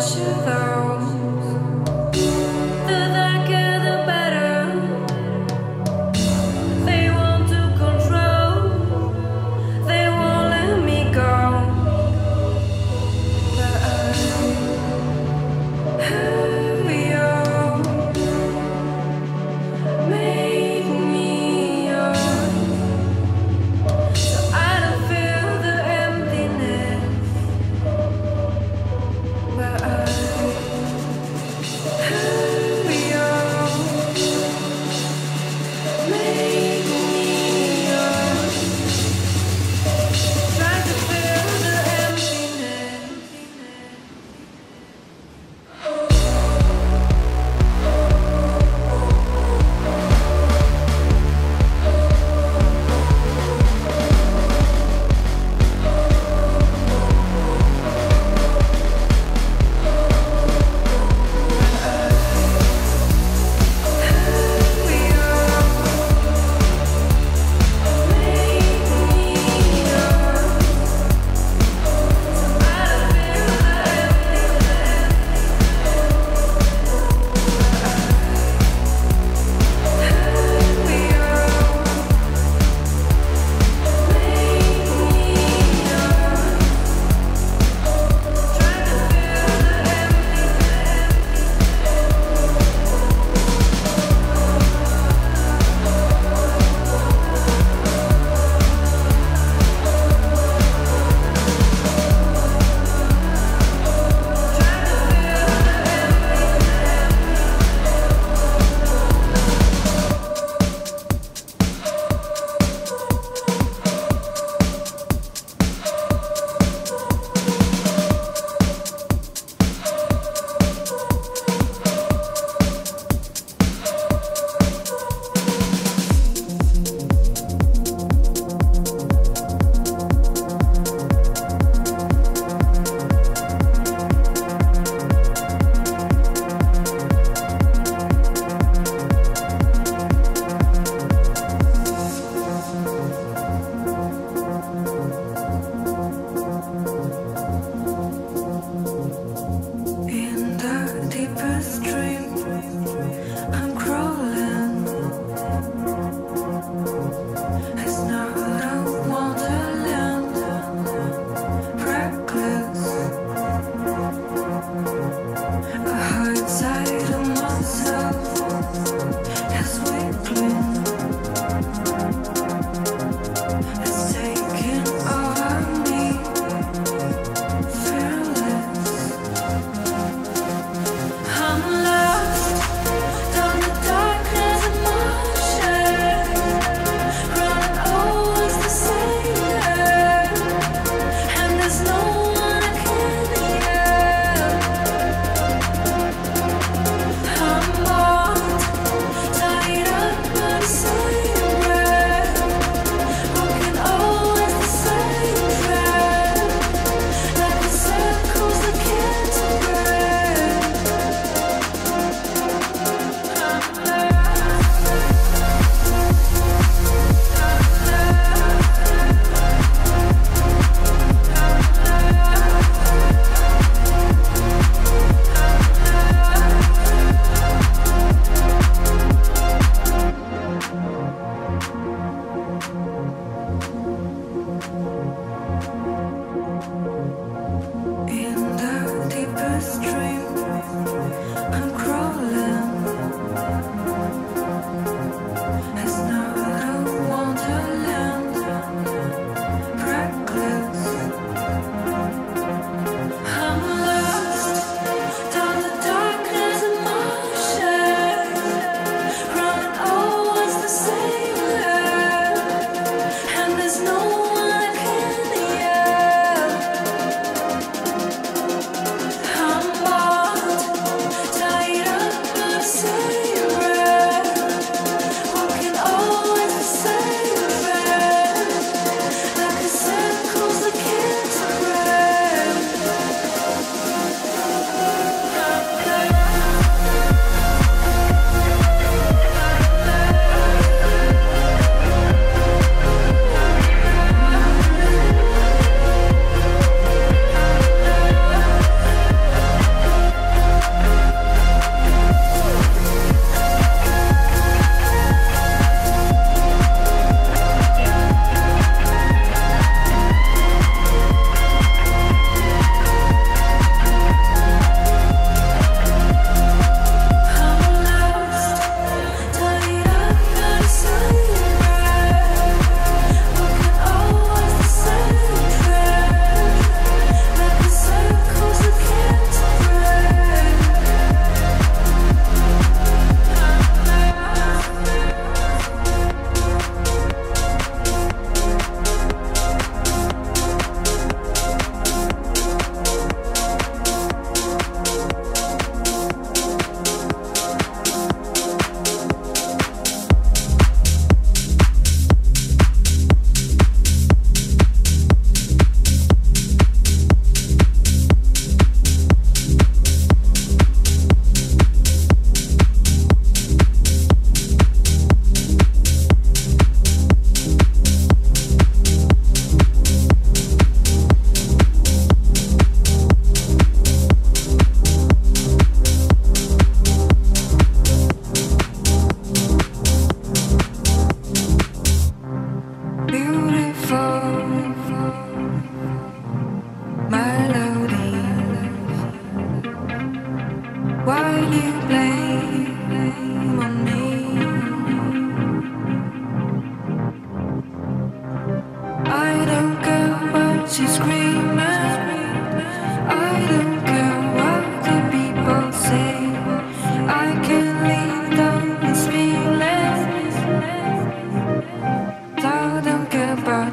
[0.00, 0.77] shiver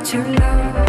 [0.06, 0.85] to love